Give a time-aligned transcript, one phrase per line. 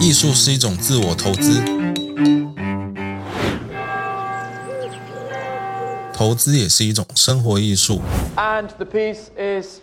[0.00, 1.60] 艺术是一种自我投资，
[6.14, 8.00] 投资也是一种生活艺术。
[8.36, 9.80] And the piece is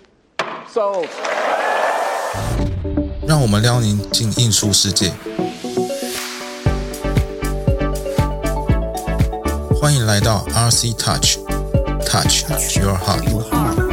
[0.73, 1.07] sold.
[3.27, 5.11] 让我们撩您进艺术世界。
[9.81, 12.45] 欢迎来到 RC Touch，Touch
[12.79, 13.84] Your Heart。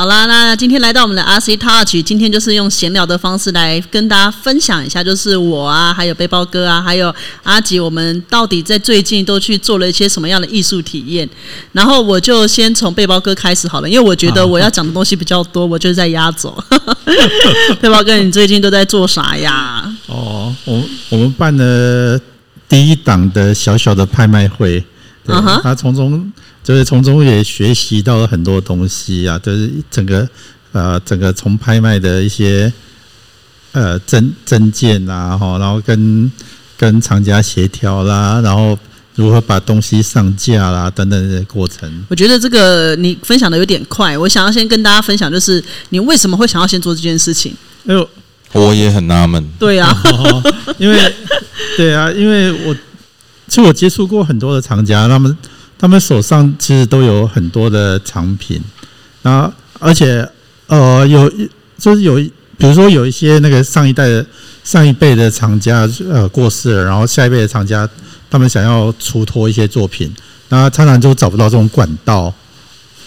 [0.00, 11.28] 好，啦，那今天来到我们的 RC Touch，今天就是用闲聊的方式来跟大家分享一下，就是我啊，还有背包哥啊，还有阿吉，我们到底在最近都去做了一些什么样的艺术体验？
[11.72, 16.56] 然后我就先从背包哥开始好了，因为我觉得我要讲的东西比较多，我就是在压轴。
[17.82, 19.84] 背包哥，你最近都在做啥呀？
[20.06, 22.18] 哦，我我们办了
[22.66, 24.82] 第一档的小小的拍卖会，
[25.26, 30.28] 对他从中就是从中也学习到了很多东西啊，就是整个
[30.72, 32.72] 呃整个从拍卖的一些
[33.72, 36.30] 呃证证件啊，哈，然后跟
[36.76, 38.78] 跟厂家协调啦，然后
[39.14, 41.90] 如何把东西上架啦等等的过程。
[42.08, 47.54] 我觉得这个你分享的有点快，我想要先跟大家分享，就是你为什么会想要先做这件事情？
[47.86, 48.08] 哎呦，
[48.52, 49.44] 我也很纳闷。
[49.58, 51.14] 对啊，哦，因为
[51.76, 52.74] 对啊，因为我
[53.48, 55.36] 其实我接触过很多的厂家，他们
[55.80, 58.60] 他们手上其实都有很多的藏品，
[59.22, 60.28] 那而且
[60.66, 61.26] 呃有
[61.78, 62.16] 就是有
[62.58, 64.26] 比如说有一些那个上一代的
[64.62, 67.88] 上一辈的厂家呃过世了，然后下一辈的厂家
[68.30, 70.14] 他们想要出脱一些作品，
[70.50, 72.30] 那常常就找不到这种管道。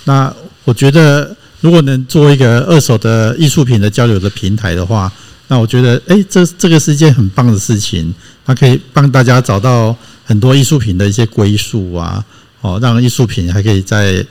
[0.05, 0.33] 那
[0.65, 5.11] 我觉得如果能做一个二手的艺术品的交流的平台的话，
[5.47, 8.11] 那我觉得，哎、这这个是一件很棒的事情，
[8.43, 12.23] 它可以帮大家找到很多艺术品的一些归宿啊，
[12.63, 14.25] 哦，让艺术品还可以在，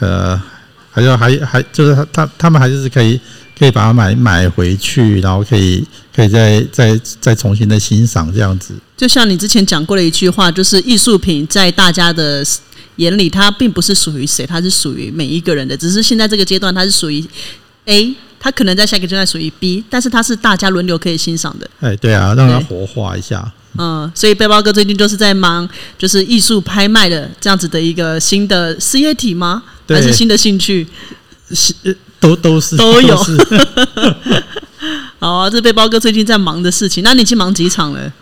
[0.00, 0.40] 呃，
[0.90, 3.18] 还有还还就是他他他们还是可以
[3.56, 8.74] 可以把它买买回去，然后可以可以再再再重新的欣赏这样子。
[8.96, 12.44] 就像你之前讲过的一句话，就是艺术品在大家的
[12.96, 15.76] 眼里，它并不是属于谁，它是属于每一个人的。
[15.76, 17.24] 只是现在这个阶段，它是属于
[17.84, 21.70] A，它可能在下一个阶段属于 B，但是它是大家轮流可以欣赏的。
[21.78, 23.52] 哎，对啊，让它活化一下。
[23.76, 25.68] 嗯，所以背包哥最近就是在忙，
[25.98, 29.62] 就是艺术拍卖的这样子的一个新的事业体吗？
[29.86, 30.86] 对还是新的兴趣？
[31.50, 33.36] 是呃都都是都有是
[35.18, 37.02] 好啊，这背包哥最近在忙的事情。
[37.04, 38.12] 那你已经忙几场了？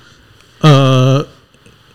[0.61, 1.25] 呃，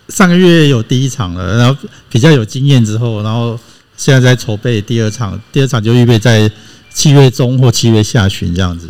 [0.09, 1.78] 上个月有第一场了，然后
[2.09, 3.59] 比较有经验之后，然后
[3.97, 6.50] 现在在筹备第二场，第二场就预备在
[6.94, 8.88] 七月中或七月下旬这样子。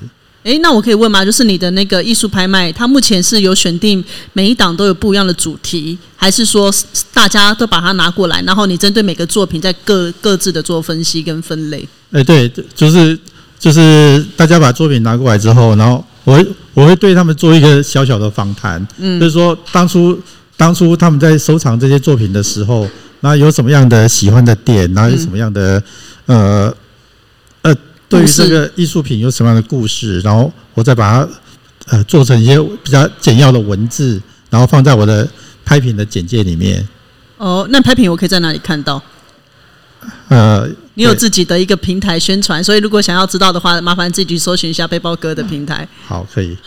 [0.48, 1.26] 诶，那我可以问吗？
[1.26, 6.74] 就是你的那个艺术拍卖，它目前是有选定每一档都有不一样的主题，还是说
[7.14, 11.86] 大家都把它拿过来，然后你针对每个作品在各各自的做分析跟分类？
[12.14, 13.20] 哎、对，就是
[13.60, 20.18] 就是大家把作品拿过来之后，然后我会我会对他们做一个小小的访谈，嗯就是说当初
[20.56, 22.88] 当初他们在收藏这些作品的时候，
[23.20, 25.84] 那有什么样的喜欢的点，然后有什么样的、
[26.26, 26.76] 呃呃，
[28.10, 31.30] 对于这个艺术品有什么样的故事，然后我再把它
[31.88, 35.28] 呃做成一些比较简要的文字，然后放在我的
[35.66, 36.88] 拍品的简介里面。
[37.38, 39.02] 哦，那拍品我可以在哪里看到？
[40.30, 45.88] 呃，你有自己的一个平台宣传，所以如果想要知道的话，麻烦自己去搜寻一下背包哥的平台。
[46.06, 46.58] 好，可以。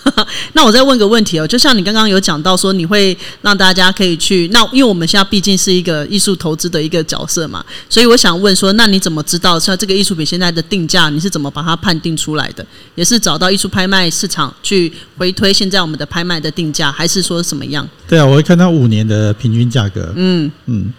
[0.54, 12.64] 那我再问个问题哦，就像你刚刚有讲到说，你会让大家可以去，那因为我们现在毕竟是一个艺术投资的一个角色嘛，所以我想问说，那你怎么知道像这个艺术品现在的定价，你是怎么把它判定出来的？
[12.94, 17.86] 也是找到艺术拍卖市场去回推现在我们的拍卖的定价，还是说什么样？
[18.08, 20.12] 对啊，我会看到五年的平均价格。
[20.16, 20.92] 嗯，嗯，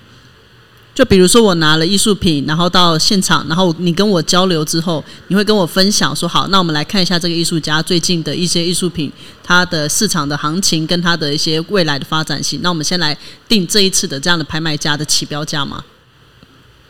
[0.94, 12.59] 就比如说我拿了艺术品，然后到现场，然后你跟我交流之后，你会跟我分享说，好，那我们来看一下这个艺术家最近的一些艺术品，它的市场的行情跟它的一些未来的发展性。
[12.62, 15.81] 那我们先来定这一次的这样的拍卖价的起标价嘛？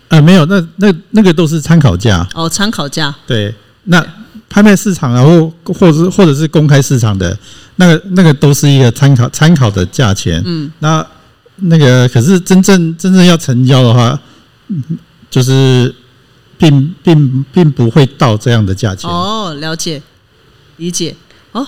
[0.09, 2.27] 呃，没有，那那那个都是参考价。
[2.33, 3.15] 哦，参考价。
[3.27, 4.05] 对，那
[4.49, 7.37] 拍卖市场，然后或者是或者是公开市场的
[7.75, 10.41] 那个那个都是一个参考参考的价钱。
[10.45, 11.05] 嗯，那
[11.61, 14.19] 那个可是真正真正要成交的话，
[14.67, 14.83] 嗯
[15.29, 15.93] 就是
[16.57, 19.09] 并并并不会到这样的价钱。
[19.09, 20.01] 哦，了解，
[20.77, 21.15] 理解。
[21.53, 21.65] 哦，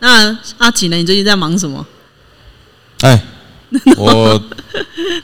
[0.00, 0.96] 那阿吉呢？
[0.96, 1.84] 你最近在忙什么？
[3.00, 3.22] 哎，
[3.96, 4.40] 我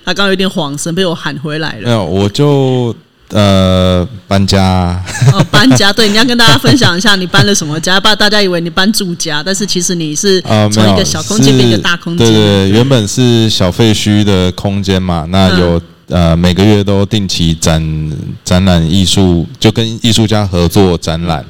[0.05, 1.83] 他刚刚有点晃神，被我喊回来了。
[1.83, 2.95] 没有，我就
[3.31, 5.03] 呃搬家，
[5.33, 10.41] 哦，搬家， 对，你要跟大家分享一下你搬了什么家，不然大家以为你搬住家，但是其实你是
[10.73, 12.27] 从一个小空间变一个大空间。
[12.27, 18.13] 对对对，原本是小废墟的空间嘛，那嗯有、呃每个月都定期展
[18.45, 21.45] 展览艺术，就跟艺术家合作展览。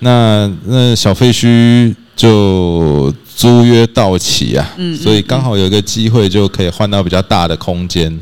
[0.00, 8.20] 那那小废墟就租约到期啊，嗯所以刚好有一个机会就可以换到比较大的空间。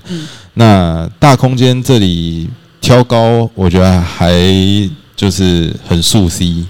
[0.55, 2.49] 那大空间这里
[2.83, 4.31] 挑高，我觉得还
[5.17, 6.67] 就是很素 C，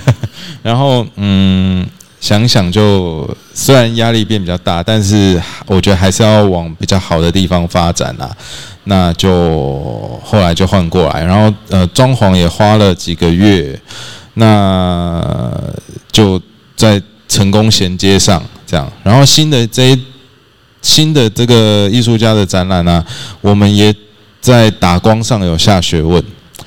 [0.62, 1.86] 然后嗯。
[2.18, 8.28] 想想就虽然压力变比较大，但是我觉得还是要往比较好的地方发展啊。
[8.84, 13.78] 那就后来就换过来，然后呃装潢也花了几个月，
[14.34, 15.52] 那
[16.10, 16.40] 就
[16.74, 18.90] 在成功衔接上这样。
[19.04, 19.96] 然后新的这
[20.82, 23.04] 新的这个艺术家的展览呢，
[23.40, 23.94] 我们也
[24.46, 26.22] 在打光上有下学问。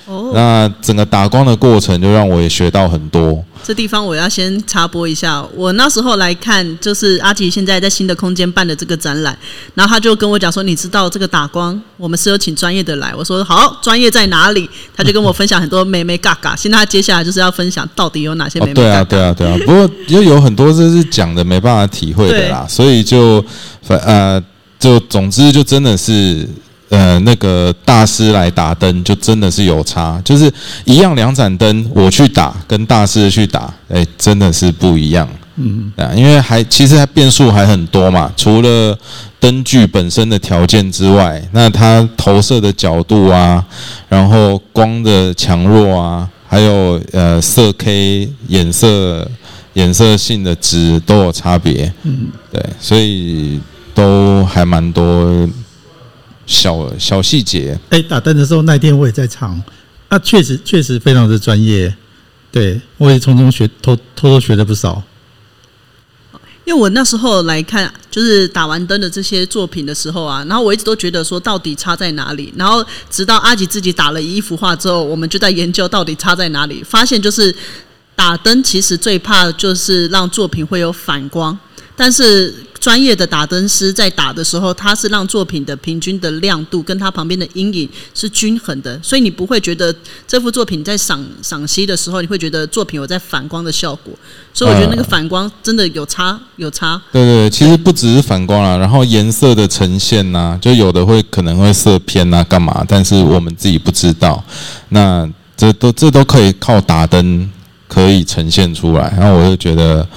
[0.06, 3.44] 哦那整个打光的过程就让我也学到很多。
[3.64, 9.38] 这地方我要先插播一下，我那时候来看，就是阿吉现在在新的空间办的这个展览，
[9.76, 16.56] 然后他就跟我讲说：“你知道这个打光，我们是有请专业的来。”我说：“好，专业在哪里？”他就跟我分享很多美美嘎嘎。
[16.56, 19.58] 现在他接下来就是要分享到底有哪些美美对啊，对啊，对啊。
[19.66, 23.44] 不过又有很多这是讲的没办法体会的啦，所以就
[23.84, 24.44] 反呃，
[24.80, 26.48] 就总之就真的是。
[26.90, 30.52] 呃，那个大师来打灯，就真的是有差，就是
[30.86, 35.30] 一样两盏灯，我去打跟大师去打，哎，真的是不一样。
[35.58, 38.98] 嗯，啊，因为还其实它变数还很多嘛，除了
[39.40, 43.64] 灯具本身的条件之外，那它投射的角度啊，
[44.08, 49.30] 然后光的强弱啊，还有呃色 K 颜色
[49.74, 51.94] 颜色性的值都有差别。
[52.04, 53.60] 嗯，对，所以
[53.94, 55.48] 都还蛮多。
[56.50, 59.62] 小小细节，哎，打灯的时候那天我也在场，
[60.10, 61.96] 那确实确实非常的专业，
[62.52, 65.04] 对我也从中学偷偷偷学了不少。
[66.66, 77.56] 因为我那时候来看，就是打完灯的这些作品的时候啊，然后我一直都觉得说到底差在哪里，然后直到阿吉自己打了一幅画之后，我们就在研究到底差在哪里，发现就是
[78.16, 81.56] 打灯其实最怕就是让作品会有反光，
[81.96, 82.52] 但是。
[82.90, 89.94] 专业的打灯师在打的时候，他是让作品的平均的亮度跟它旁边的阴影是均衡的，所以你不会觉得
[90.28, 94.12] 这幅作品在赏赏析的时候，你会觉得作品有在反光的效果。
[94.52, 97.00] 所以我觉得那个反光真的有差，有差。
[97.12, 102.84] 对对，其实不只是反光啊，然后颜色的呈现呐，就有的会可能会色偏呐，干嘛？
[102.88, 104.44] 但是我们自己不知道。
[104.88, 107.48] 那这都这都可以靠打灯。
[107.90, 110.08] 可以呈现出来，然后我就觉得，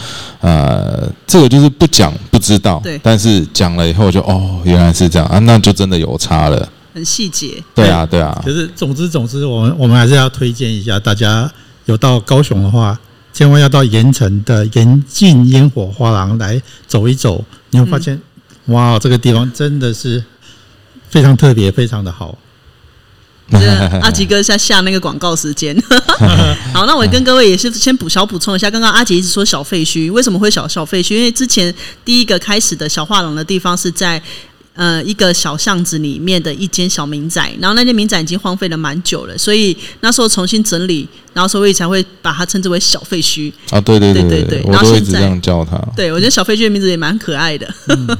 [0.41, 8.39] 呃，这个就是不讲不知道，对，但是讲了以后就哦，原来是这样啊，那就真的有差了，很细节，对啊，对啊。
[8.45, 11.51] 可是总之总之，我们我们还是要推荐一下，大家
[11.87, 13.01] 有到高雄的话，
[13.33, 18.21] 千万要到盐城的盐镜烟火花廊来走一走，你会发现，
[18.67, 20.23] 哇，这个地方真的是
[21.09, 22.37] 非常特别，非常的好。
[24.03, 25.77] 阿吉哥在下那个广告时间，
[26.73, 31.15] 好，那我跟各位也是先补小补充一下，刚刚阿吉一直说小废墟，为什么会小小废墟？
[31.15, 34.23] 因为之前第一个开始的小画廊的地方是在。
[34.75, 43.79] 呃，一个小巷子里面的一间小民宅，然后那间民宅已经荒废了蛮久了，所以那时候重新整理，然后所以才会把它称之为小废墟啊。
[43.81, 45.77] 对对对对对，我都一直这样叫它。
[45.95, 47.69] 对，我觉得小废墟的名字也蛮可爱的。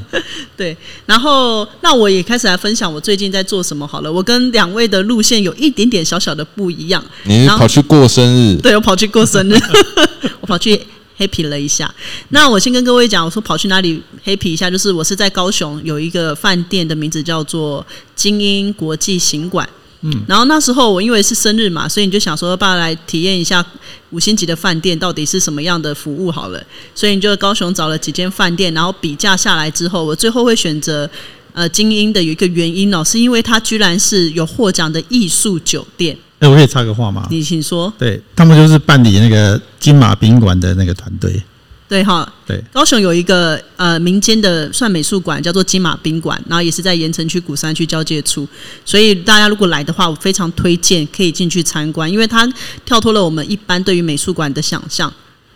[0.55, 0.77] 对，
[1.07, 4.13] 然后那我也开始来分享我最近在做什么好了。
[4.13, 7.03] 我跟两位的路线有一点点小小的不一样。
[7.25, 8.61] 你跑去过生日？
[8.61, 9.59] 对，我跑去过生日，
[10.43, 10.79] 我跑去。
[11.23, 11.93] Happy 了一下，
[12.31, 17.87] 那我先跟各位讲，我说跑去哪里 happy 一下，就是我是在高雄有一个饭店的名字叫做
[18.17, 19.69] 精英国际行馆，
[20.01, 23.65] 嗯，然后那时候我因为是生日嘛，所以你就想说，爸来体验一下
[24.11, 26.63] 五星级的饭店到底是什么样的服务好了，
[26.95, 31.09] 所以你就高雄找了几间饭店，然后比价下来之后，我最后会选择
[31.53, 36.17] 呃精英的有一个原因哦，是因为它居然是有获奖的艺术酒店。
[36.43, 37.25] 哎，我可以插个话吗？
[37.31, 37.93] 你请说。
[37.97, 41.41] 对他们就是办理那个金马宾馆的那个团队。
[41.89, 42.61] 对哈，对。
[42.73, 48.49] 高雄有一个呃民间的算美术馆，叫做金马宾馆，然后也是在盐城区古山区交界处，
[48.85, 52.45] 所以大家如果来的话，我非常推荐可以进去参观，因为它
[52.85, 55.13] 跳脱了我们一般对于美术馆的想象。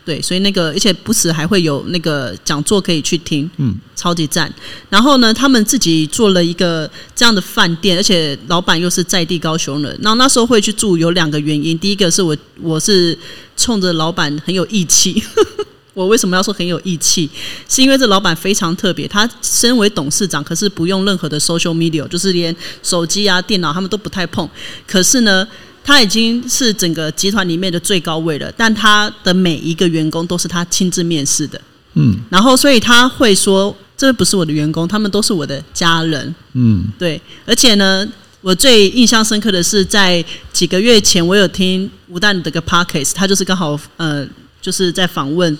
[0.07, 4.51] 对，所以那个，而且不时还会有那个讲座可以去听，嗯，超级赞。
[4.89, 9.99] 然后呢，他们自己做了一个这样的饭店，而且老板又是在地高雄人。
[10.01, 13.19] 然后那时候会去住有两个原因，第一个是我我是
[13.57, 15.21] 冲着老板很有义气。
[15.93, 17.29] 我为什么要说很有义气？
[17.69, 24.49] 是因为这老板非常特别，他身为董事长，可是不用任何的 social media，就是连手机啊、电脑他们都不太碰。
[24.87, 25.45] 可是呢。
[25.87, 31.61] 他已经是整个集团里面的最高位了，但他的每一个员工都是他亲自面试的，
[31.95, 38.05] 嗯，然后所以他会说，这不是我的员工，他们都是我的家人，嗯，对，而且呢，
[38.41, 44.27] 我最印象深刻的是在几个月前，我有听吴旦的个 podcast，他就是刚好呃，
[44.61, 45.57] 就是在访问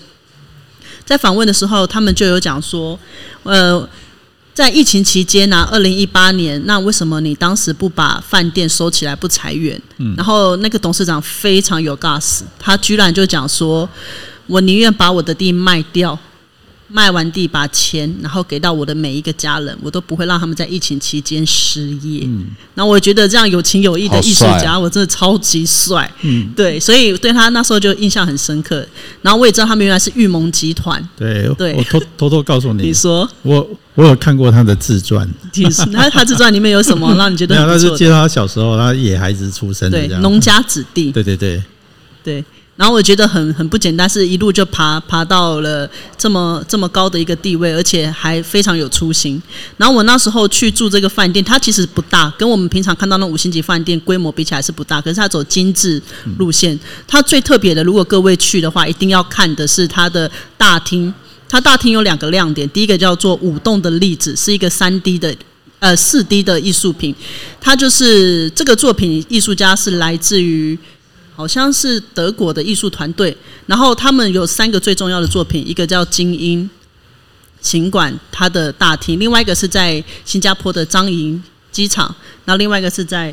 [1.05, 2.99] 在访问的时候，他们就有讲说，
[3.43, 3.87] 呃。
[4.57, 9.79] 在疫情期间呢、二零一八年，那为什么你当时不把饭店收起来，不裁员？
[10.15, 13.87] 然后那个董事长非常有 gas，他居然就讲说，
[14.47, 16.17] 我宁愿把我的地卖掉，
[16.89, 22.21] 卖完地把钱，然后给到我的每一个家人，我都不会让他们在疫情期间失业。
[22.25, 26.09] 嗯然后我觉得这样有情有义的好艺术帅家，我真的超级帅。
[26.21, 28.87] 嗯，对，所以对他那时候就印象很深刻。
[29.21, 31.03] 然后我也知道他们原来是玉盟集团。
[31.17, 37.91] 对，对我偷偷偷告诉你 你，说，我我有看过他的自传，你 那他自传里面有什么让你觉得没有，很不错的？
[37.97, 41.63] 他是介绍他小时候，他野孩子出生对农家子弟，对对对，
[42.23, 42.45] 对。
[42.77, 49.41] 然后我觉得很很不简单，是一路就爬爬到了这么这么高的一个地位，而且还非常有初心。
[49.77, 56.01] 然后我那时候去住这个饭店，它其实不大，跟我们平常看到那五星级饭店规模比起来是不大，可是它走精致
[56.37, 56.79] 路线。
[57.07, 61.11] 它最特别的，如果各位去的话，一定要看的是它的大厅。
[61.49, 65.35] 它大厅有两个亮点，第一个叫做舞动的粒子，是一个三 D 的。
[65.79, 67.13] 呃，四 D 的艺术品，
[67.61, 70.75] 它就是这个作品，艺术家是来自于
[71.37, 76.67] 好像是德国的艺术团队，然后他们有三个最重要的作品，一个叫精英
[77.61, 81.41] 琴管，它的大厅；另外一个是在新加坡的张营
[81.71, 82.07] 机场，
[82.43, 83.31] 然后另外一个是在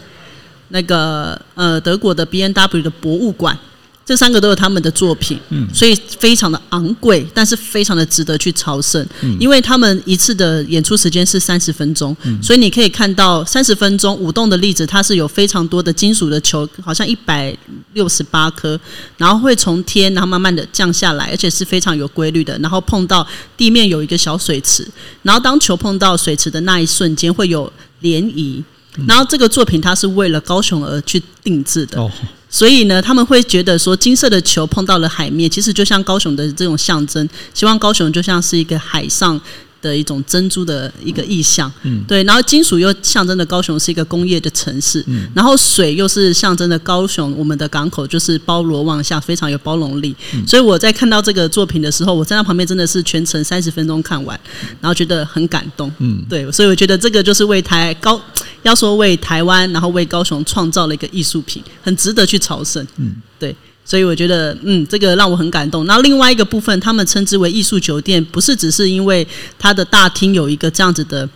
[0.69, 3.59] 那个呃德国的 B N W 的博物馆。
[4.07, 17.57] 这三个都有他们的作品，嗯，所以非常的昂贵，但是非常的值得去朝圣，嗯，因为他们一次的演出时间是三十分钟，嗯，所以你可以看到三十分钟舞动的例子，它是有非常多的金属的球，好像一百
[17.95, 18.79] 六十八颗，
[19.17, 24.87] 然后会从天然后慢慢的降下来，而且是非常有规律的，然后碰到地面有一个小水池，
[25.23, 28.63] 然后当球碰到水池的那一瞬间会有涟漪。
[29.09, 32.09] 然后这个作品它是为了高雄而去定制的，哦，
[32.55, 39.41] 所以呢，他们会觉得说，金色的球碰到了海面，其实就像高雄的这种象征，希望高雄就像是一个海上
[39.89, 41.71] 的一种珍珠的一个意象。
[41.83, 42.25] 嗯，对。
[42.25, 50.17] 然后金属又象征的高雄是一个工业的城市，嗯，然后水又是象征的高雄，我们的港口就是包罗万象，非常有包容力。
[50.47, 54.39] 所以我在看到这个作品的时候，我站在旁边真的是全程三十分钟看完，
[54.81, 55.93] 然后觉得很感动。
[55.99, 56.51] 嗯，对。
[56.51, 58.21] 所以我觉得这个就是为台高。
[58.63, 62.83] 要说为台湾，然后为高雄创造了一个艺术品，很值得去朝圣。
[62.97, 65.85] 嗯，对，所以我觉得，嗯，这个让我很感动。
[65.85, 69.27] 那另外一个部分，他们称之为艺术酒店，不是只是因为
[69.59, 71.29] 它的大厅有一个这样子的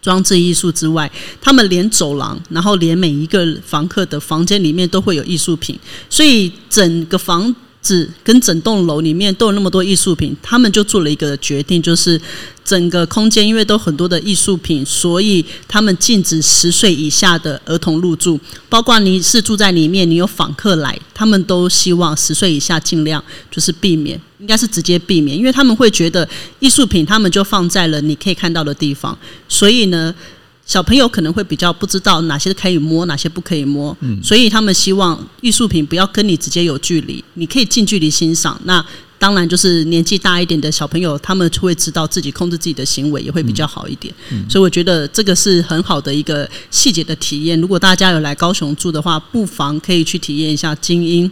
[0.00, 1.10] 装置艺术之外，
[1.40, 12.18] 他们连走廊，然后连每一个房客的房间里面都会有艺术品，所以整个房子跟整栋楼里面都有那么多艺术品，他们就做了一个决定，就是
[12.64, 26.26] 整个空间因为都很多的艺术品，所以他们禁止十岁以下的儿童入住，包括你是住在里面，你有访客来，他们都希望十岁以下尽量就是避免，应该是直接避免，因为他们会觉得
[26.60, 30.14] 艺术品他们就放在了你可以看到的地方，所以呢。
[30.64, 38.60] 小朋友可能会比较不知道哪些可以摸，哪些不可以摸，所以他们希望艺术品不要跟你直接有距离，你可以近距离欣赏。
[38.64, 38.84] 那
[39.18, 44.12] 当然就是年纪大一点的小朋友，他们就会知道自己控制自己的行为也会比较好一点。
[44.48, 47.60] 所以我觉得这个是很好的一个细节的体验。
[47.60, 51.30] 如果大家有来高雄住的话，不妨可以去体验一下精英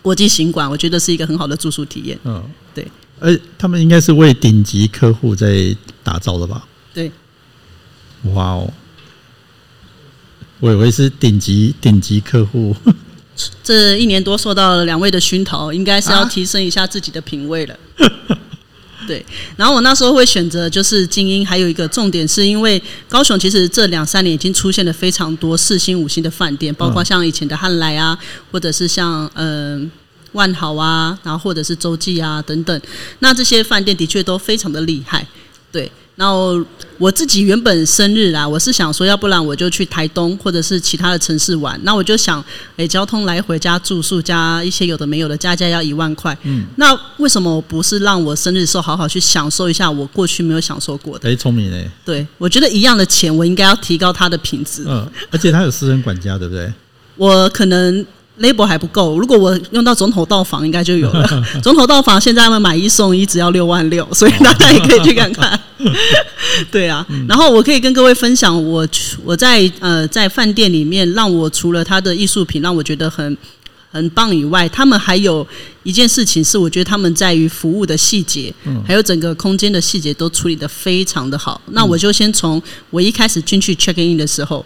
[0.00, 2.18] 国际行馆，我觉得是一个很好的住宿体验。
[2.24, 2.42] 嗯，
[2.74, 2.86] 对，
[3.18, 6.66] 呃，他们应该是为顶级客户在打造的吧？
[6.94, 7.12] 对，
[8.34, 8.72] 哇哦，
[10.60, 12.76] 我以为是顶级顶级客户，
[13.64, 17.78] 这一年多受到了两位的熏陶，应该是要啊提升一下自己的品味了。
[19.08, 19.24] 对，
[19.56, 28.16] 然后我那时候会选择就是精英，还有一个重点是因为高雄其实这两三年已经出现了非常多四星、五星的饭店，包括像以前的汉来啊，
[28.52, 29.90] 或者是像嗯、呃
[30.32, 32.80] 万豪啊，然后或者是洲际啊等等，
[33.18, 35.26] 那这些饭店的确都非常的厉害。
[35.72, 36.62] 对，然后
[36.98, 41.80] 我自己原本生日啦，我是想说，要不然我就去台东或者是其他的城市玩。
[41.82, 42.44] 那我就想，
[42.76, 46.36] 诶，交通来回加住宿加一些有的没有的，加加要一万块。
[46.42, 51.32] 嗯，那为什么我不是让我生日的时候好好去享受一下我过去没有享受过的？
[51.32, 54.84] 哎，聪明哎，对，我觉得一样的钱，我应该要提高它的品质。
[54.86, 56.70] 嗯，而且他有私人管家，对不对？
[57.16, 58.04] 我可能
[58.40, 61.44] label 还不够，如果我用到总统到访，应该就有了。
[61.62, 65.60] 总统到访现在他们买一送一，只要六万六，所以大家也可以去看看。
[66.70, 68.86] 对啊，然后我可以跟各位分享我，
[69.24, 73.36] 我在呃在饭店里面，让我除了他的艺术品让我觉得很
[73.90, 75.46] 很棒以外，他们还有
[75.82, 78.52] 一件事情是，我觉得他们在于服务的细节，
[78.86, 81.60] 还有整个空间的细节都处理的非常的好。
[81.72, 84.64] 那我就先从我一开始进去 check in 的时候。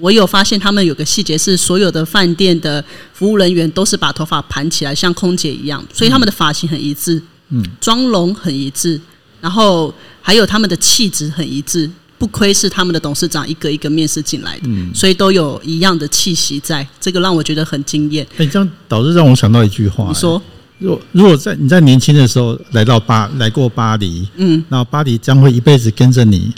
[0.00, 7.22] 我有发现他们有个细节是，所有的饭店的服务人员都是把头发盘起来，像空姐一样，所以他们的发型很一致。
[7.52, 9.00] 嗯，妆容很一致，
[9.40, 9.92] 然后
[10.22, 18.24] 还有他们的气质很一致，不亏是他们的董事长一个一个面试进来的，所以都有一样的气息在，这个让我觉得很惊艳。
[18.36, 20.40] 哎，这样导致让我想到一句话，你说，
[20.78, 26.54] 如果如果在你在年轻的时候来到巴来过巴黎，嗯，那巴黎将会一辈子跟着你。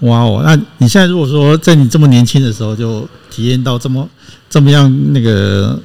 [0.00, 4.08] 哇哦，那你现在如果说在你这么年轻的时候就体验到这么
[4.48, 5.78] 这么样那个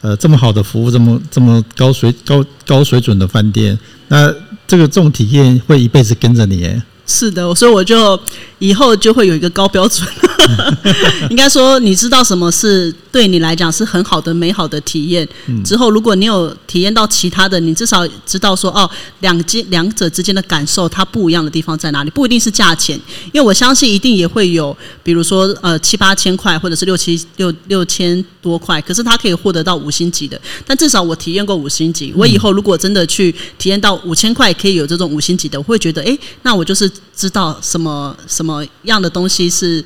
[0.00, 4.32] 呃这么好的服务，这么这么高水高高水准的饭店，那
[4.66, 6.80] 这个这种体验会一辈子跟着你。
[7.08, 8.20] 是的，所以我就
[8.58, 10.06] 以后就会有一个高标准。
[11.28, 15.26] 应该说，你知道什么是对你来讲是很好的、美好的体验。
[15.62, 18.88] 之后，如果你有体验到其他的，你至少知道说，哦，
[19.20, 22.10] 两间两者之间的感受，它不一样的地方在哪里？
[22.10, 30.40] 不一定是价钱，因为我相信一定也会有，比如说呃七八千块，或者是六七六六千多块，可是它可以获得到五星级的。
[30.66, 36.90] 但至少我体验过五星级，我以后如果真的去体验到五千块可以有这种五星级的，我会觉得，哎，那我就是。
[37.14, 39.84] 知道什么什么样的东西是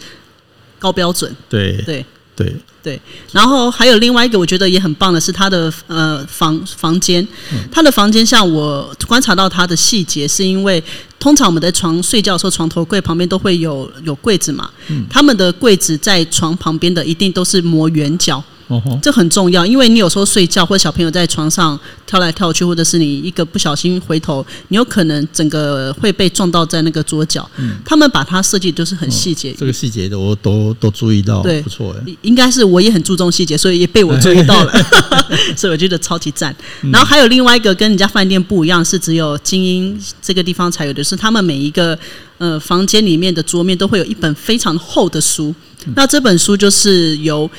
[0.79, 1.35] 高标准？
[1.49, 2.05] 对对
[2.35, 3.01] 对对。
[3.33, 7.27] 然后还有另外一个，我觉得也很棒的是他的呃房房间，
[7.71, 10.83] 他的房间像我观察到他的细节，是因为
[11.19, 14.71] 通常我们在床睡觉的时候，床头柜旁边都会有有柜子嘛，
[15.09, 18.43] 他们的柜子在床旁边的一定都是磨圆角。
[19.03, 27.49] 这很重要，因为你有时候睡觉，或者小朋友在床上跳来跳去，或者是你一个不小心回头，你有可能整个会被撞到在那个桌角。
[27.85, 32.17] 他们把它设计都是很细节，这个细节都都都注意到，对，不错哎。
[32.23, 34.73] 应该是我也很注重细节，所以也被我注意到了，
[35.57, 36.55] 所以我觉得超级赞。
[36.93, 41.99] 然后还有另外一个跟人家饭店不一样，是只有精英这个地方才有的是，他们每一个
[42.39, 45.55] 呃房间里面的桌面都会有一本非常厚的书，
[45.95, 47.51] 那这本书就是由。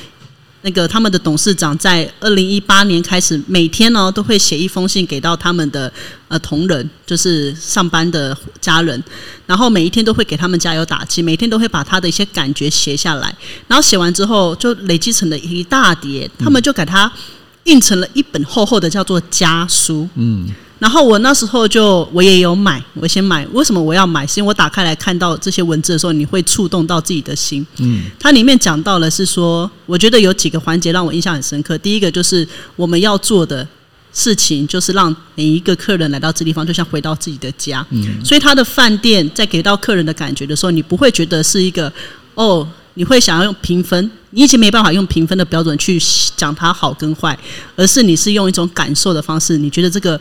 [0.64, 5.92] 那个他们的董事长在二零一八年开始，每天呢都会写一封信给到他们的
[6.28, 9.04] 呃同仁，就是上班的家人，
[9.46, 13.36] 然后每一天都会给他们加油打气，每天都会把他的一些感觉写下来，
[13.68, 17.12] 然后写完之后就累积成了一大叠，他们就给他
[17.64, 20.08] 印成了一本厚厚的叫做家书。
[20.14, 20.48] 嗯。
[20.80, 23.46] 然后我那时候就我也有买，我先买。
[23.52, 24.26] 为什么我要买？
[24.26, 27.64] 是因为我打开来看到这些文字的时候，你会触动到自己的心。
[27.78, 31.78] 嗯，它里面讲到了是说，我觉得有几个环节让我印象很深刻。
[31.78, 33.66] 第一个就是我们要做的
[34.12, 37.86] 事情，就是让每一个客人来到这地方，就像回到自己的家。
[37.90, 41.90] 嗯，所以他的饭店在给到客人的感觉的时候，你不会觉得是一个
[42.34, 45.98] 哦，你会想要用评分，你以前没办法用评分的标准去
[46.36, 47.38] 讲它好跟坏，
[47.76, 50.20] 而是你是用一种感受的方式，你觉得这个。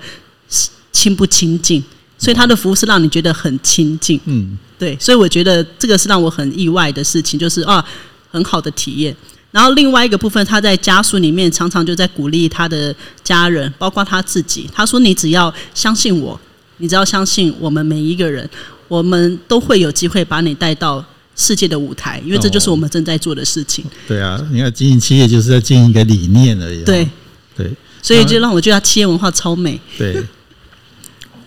[0.93, 1.84] 亲不亲近，
[2.17, 4.17] 所以他的服务是让你觉得很亲近。
[4.23, 7.84] 嗯，对，所以我觉得这个是让我很意外的事情，就是啊，
[8.32, 9.13] 很好的体验。
[9.51, 14.69] 然后另外一个部分，他在家属里面常常就在鼓励他的家人，包括他自己。
[14.73, 16.39] 他说：“你只要相信我，
[16.77, 18.49] 你只要相信我们每一个人，
[18.88, 21.03] 我们都会有机会把你带到
[21.36, 26.84] 世界的舞台，因为这就是我们正在做的事情。”对啊，你看经营企业就是在经营一个理念而已。
[26.84, 27.08] 对
[27.56, 27.71] 对。
[28.01, 29.79] 所以就让我觉得企业文化超美。
[29.97, 30.21] 对，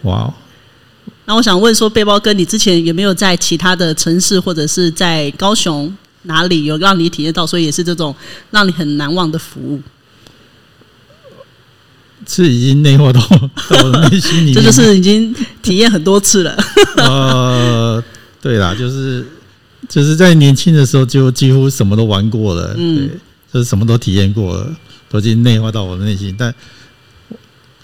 [0.06, 0.32] 哇！
[1.26, 5.92] 那我想问说，背包哥，你之前有没有在其他的城市或者是在高雄
[6.22, 8.14] 哪里有让你体验到，所以也是这种
[8.50, 9.80] 让你很难忘的服务？
[12.28, 13.20] 是已经内化到
[13.70, 16.56] 到内心里，这就是已经体验很多次了。
[16.98, 18.02] 呃，
[18.40, 19.24] 对啦，就是
[19.88, 23.10] 就是在年轻的时候就几乎什么都玩过了，嗯，
[23.52, 24.74] 就是什么都体验过了。
[25.08, 26.52] 都已经内化到我的内心，但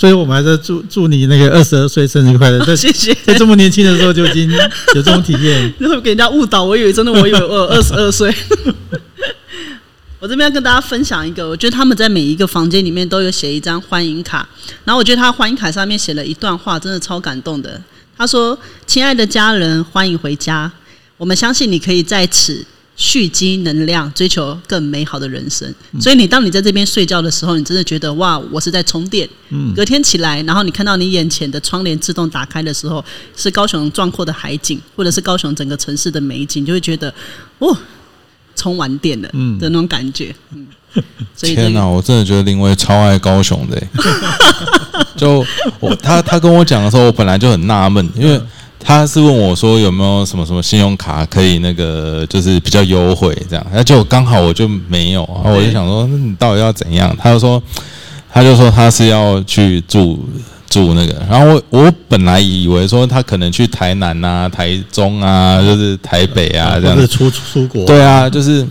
[0.03, 2.59] 最后我们还是祝祝你那个二十二岁生日快乐！
[2.75, 8.35] 谢谢，在这么年轻的时候就已经有这种体验， 然后给人家误导， 我以为真的，我以为我二十二岁。
[10.19, 14.45] 我这边要跟大家分享一个，我觉得他们在每一个房间里面都有写一张欢迎卡，
[14.85, 17.81] 然后我觉得他欢迎卡上面写了一段话，真的超感动的。
[18.19, 20.69] 他说：“亲爱的家人，欢迎回家，
[21.17, 22.67] 我们相信你可以在此。”
[23.03, 25.69] 蓄积能量，追求更美好的人生。
[26.01, 29.29] 所以，你当你在这边睡觉的时候，你真的觉得哇，我是在充电。
[29.49, 33.05] 嗯，隔天起来，然后你看到你眼前的窗帘自动打开的时候，
[33.37, 37.13] 是高雄壮阔的海景，或者是高雄整个城市的美景，就会觉得
[37.59, 37.77] 哦，
[38.55, 40.33] 充完电了的那种感觉。
[40.53, 40.65] 嗯，
[41.37, 43.83] 天哪，我真的觉得林威超爱高雄的。
[45.17, 45.45] 就
[45.81, 48.41] 我他他跟我讲的时候，我本来就很纳闷，因为。
[48.85, 57.17] 他是问我说有没有什么什么信用卡可以那个就是比较优惠这样，那就刚好我就没有，然后我就想说那你到底要怎样？
[57.19, 57.63] 他就说
[58.33, 60.29] 他就说他是要去住
[60.69, 66.97] 住那个，然后我我本来以为说他可能去台南啊、台中啊，就是台北啊这样。
[66.97, 68.67] 子出出国，对啊，就是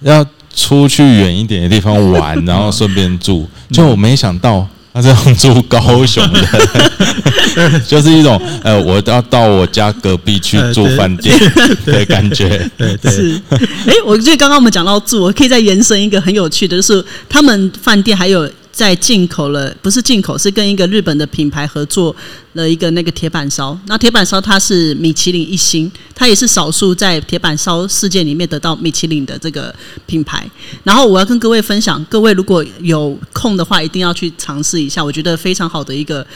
[0.00, 0.24] 要
[0.54, 4.66] 出去远一点的地方玩，然后顺便住，就我没想到。
[4.96, 11.38] 他这种住高雄的， 就是一种呃，我要到我家隔壁去住饭店
[11.84, 12.66] 的感觉。
[12.78, 22.14] 对对，是，哎，我觉得刚刚我们讲到住，我可以再延伸一个很有趣的，就是他们饭店还有在进口了，不是进口，是跟一个日本的品牌合作
[22.52, 23.76] 了一个那个铁板烧。
[23.86, 30.46] 那铁板烧它是米其林一星，它也是少数在铁板烧世界里面得到米其林的这个品牌。
[30.84, 36.26] 然后我要跟各位分享，各位如果有空的话，一定要去尝试一下，我觉得非常好的一个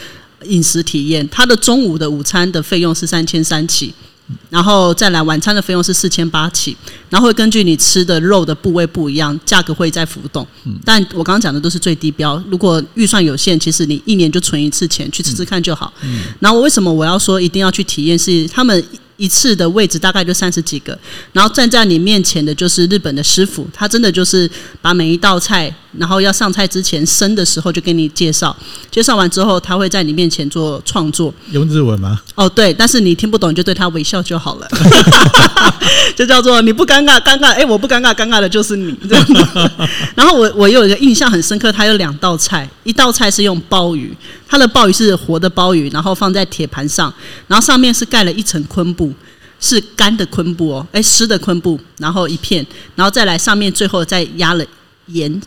[0.44, 1.29] 饮食体验。
[1.29, 3.92] 它的中午的午餐的费用是三千三起。
[4.49, 6.77] 然后再来晚餐的费用是四千八起，
[7.09, 10.47] 然后会根据你吃的肉的部位不一样，价格会在浮动。
[10.85, 15.93] 但我刚刚讲的都是最低标，如果预算有限，其实你一年就存一次钱去吃吃看就好。
[16.38, 18.19] 然后我为什么我要说一定要去体验？
[18.19, 18.85] 是他们。
[19.20, 20.98] 一次的位置大概就三十几个，
[21.35, 28.56] 然后站在你面前的就是日本的师傅，他真的就是把每一道菜，然后要上菜之前生的时候就给你介绍，
[28.90, 31.33] 介绍完之后他会在你面前做创作。
[31.52, 32.18] 用日文吗？
[32.35, 34.66] 哦，对，但是你听不懂就对他微笑就好了，
[36.16, 38.96] 就叫做你不尴尬，尴尬，哎，我不尴尬，尴尬的就是你。
[40.16, 44.16] 然后我我有一个印象很深刻，他有两道菜，一道菜是用鲍鱼，
[44.51, 47.15] 它的鲍鱼是活的鲍鱼，然后放在铁盘上，
[47.47, 49.11] 然后上面是盖了一层昆布。
[49.63, 54.65] 是干的昆布哦，哎，湿的昆布，然后一片，然后再来上面最后再压了
[55.09, 55.39] 盐，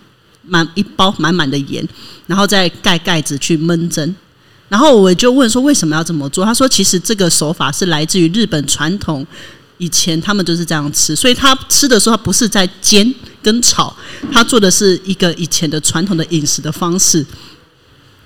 [0.43, 1.83] 满一包满满的盐，
[2.27, 4.15] 然后再盖盖子去焖蒸。
[4.69, 6.45] 然后我就问说为什么要这么做？
[6.45, 9.25] 他说其实这个手法是来自于日本传统，
[9.79, 13.11] 以前他们就是这样吃，所以他吃的时候他不是在煎
[13.41, 13.91] 跟炒，
[14.31, 17.25] 他做的是一个以前的传统的饮食的方式。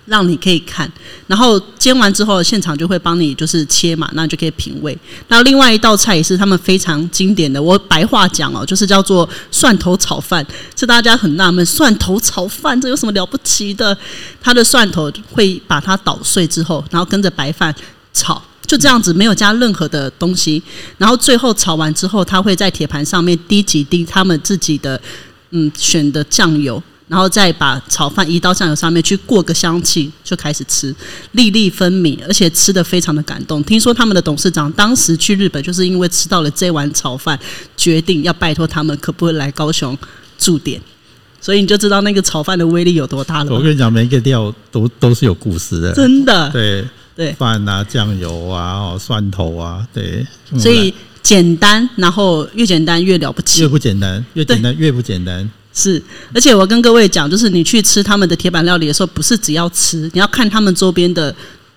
[0.07, 0.89] 让你可以看，
[1.27, 4.97] 然后煎完之后，现场就会帮你就是切嘛，那就可以品味。
[5.27, 10.45] 那另外一道菜也是他们非常经典的，我白话讲哦，就是叫做蒜头炒饭。
[10.75, 13.97] 是大家很纳闷，蒜头炒饭这有什么了不起的？
[14.41, 17.75] 它的蒜头会把它捣碎之后，然后跟着白饭
[18.13, 20.63] 炒，就这样子，没有加任何的东西。
[20.97, 24.99] 然后最后炒完之后，他会在铁盘上面滴几滴他们自己的
[25.49, 26.81] 嗯选的酱油。
[27.07, 30.93] 然后再把炒饭移到酱油上面去过个香气，就开始吃，
[31.31, 33.63] 粒粒分明，而且吃的非常的感动。
[33.63, 37.39] 听说他们的董事长当时去日本，就是因为吃到了这碗炒饭，
[37.77, 39.97] 决定要拜托他们可不可以来高雄
[40.37, 40.81] 驻点。
[41.39, 43.53] 所以你就知道那个炒饭的威力有多大了。
[43.53, 46.49] 我跟你讲，每一个料都都是有故事的，真的。
[46.49, 46.83] 对
[47.15, 50.25] 对，饭啊，酱油啊，哦，蒜头啊，对。
[50.57, 50.93] 所以
[51.23, 53.61] 简单，然后越简单越了不起。
[53.61, 55.49] 越不简单，越简单越不简单。
[55.79, 56.01] 是，
[56.33, 61.33] 而且我跟各位讲，就是你去吃他们的铁板料理的时候，不是只要吃，你要看他们周边的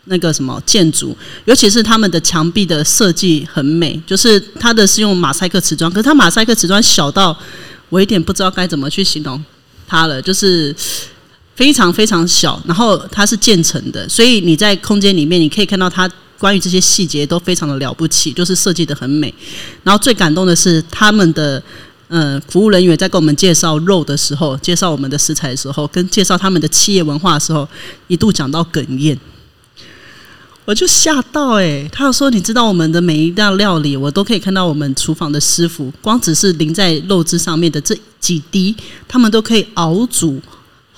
[0.06, 7.38] 那个什么建筑，尤其是他们的墙壁的设计很美，就是它的是用马赛克瓷砖，可是它马赛克瓷砖小到
[7.90, 9.44] 我有点不知道该怎么去形容
[9.86, 10.74] 它了，就是
[11.54, 19.34] 非常非常小，然后它是建成的，所以你在空间里面你可以看到它关于这些细节都非常的了不起，就是设计的很美，
[19.84, 21.62] 然后最感动的是他们的。
[22.12, 27.68] 嗯，服务人员在跟我们介绍肉的时候，介绍我们的食材的时候，跟介绍他们的企业文化的时候，
[28.08, 29.16] 一度讲到哽咽，
[30.64, 31.88] 我就吓到哎！
[31.92, 38.74] 他说：“你知道我们的每一道料理，我都可以看到我们厨房的师傅，光只是淋在肉汁上面的这几滴，
[39.06, 40.40] 他们都可以熬煮。”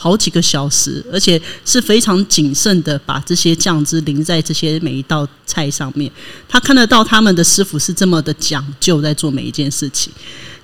[0.02, 6.10] 好几个小时，而且是非常谨慎的把这些酱汁淋在这些每一道菜上面。
[6.48, 10.12] 他看得到他们的师傅是这么的讲究，在做每一件事情。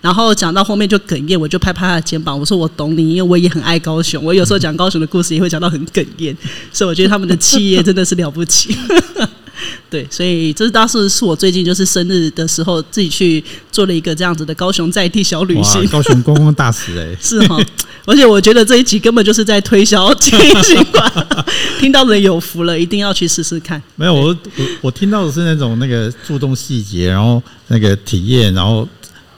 [0.00, 4.24] 然后讲到后面就哽咽，我就拍拍他的肩膀，我说我懂你，因为我也很爱高雄。
[4.24, 6.36] 我有时候讲高雄的故事也会讲到很哽咽，
[6.72, 8.76] 所以我觉得他们的企业真的是了不起。
[9.90, 15.86] 对，所以这是当时是我最近就是生日的时候自己去做了一个这样子的高雄在地小旅行。
[15.88, 17.58] 高雄观光大使哎， 是哈。
[18.04, 21.10] 而且我觉得这一集根本就是在推销金星馆，
[21.80, 23.82] 听到的人有福了，一定要去试试看。
[23.96, 28.86] 没有，我我我听到的是那种那个注重细节，然后那个体验，然后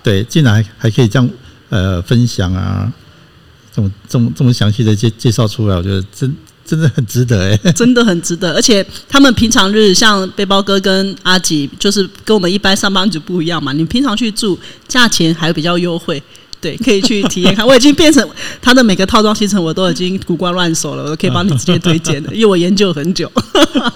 [0.02, 1.30] 对，竟然还还可以这样
[1.68, 2.92] 呃分享啊，
[3.72, 6.34] 这么这么这么详细的介介绍出来，我觉得真。
[6.70, 13.72] 真的很值得哎， 真的很值得，而且他们平常日像背包哥跟阿吉，就是跟我们一般上班族不一样嘛。
[13.72, 14.56] 你平常去住，
[14.86, 16.22] 价钱还比较优惠，
[16.60, 17.66] 对，可以去体验看。
[17.66, 18.24] 我已经变成
[18.62, 23.28] 他的每个套装行程，我都已经古怪乱手了，我都可以帮你直接推荐的， 因为我研究很久。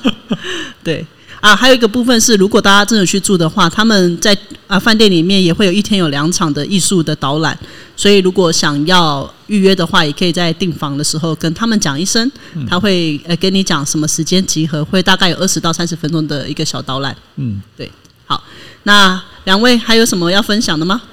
[0.82, 1.06] 对。
[1.40, 4.34] 啊，还有一个部分是，如果大家真的去住的话，他们在
[4.66, 7.56] 啊饭店里面也会有一天有两场的艺术的导览，
[7.96, 12.30] 所以如果想要预约的话，也可以在订房的时候跟他们讲一声，
[12.68, 17.16] 他会呃跟你讲什么时间集合，会大概有二十到三十分钟的一个小导览。
[17.36, 17.90] 嗯，对，
[18.26, 18.42] 好，
[18.82, 21.00] 那两位还有什么要分享的吗？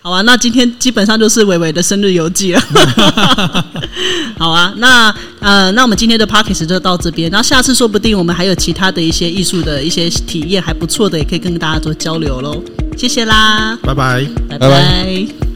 [0.00, 2.62] 好啊，那今天基本上就是伟伟的生日游记了。
[4.38, 12.62] 好啊，那呃，那我们今天的 p o c k e t 就到这边，那下次说不定我们还有其他的一些艺术的一些体验还不错的，也可以跟大家做交流喽。
[12.96, 14.24] 谢谢啦，拜拜。
[14.48, 15.55] 拜拜拜拜